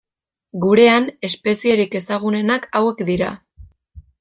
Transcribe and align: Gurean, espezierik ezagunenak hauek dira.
Gurean, 0.63 1.05
espezierik 1.29 1.99
ezagunenak 2.01 2.67
hauek 2.81 3.07
dira. 3.13 3.31